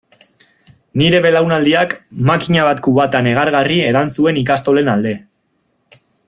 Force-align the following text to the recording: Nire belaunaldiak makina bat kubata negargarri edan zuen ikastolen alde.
Nire 1.01 1.19
belaunaldiak 1.25 1.93
makina 2.29 2.63
bat 2.69 2.81
kubata 2.87 3.21
negargarri 3.29 3.79
edan 3.91 4.11
zuen 4.17 4.41
ikastolen 4.45 4.91
alde. 4.97 5.15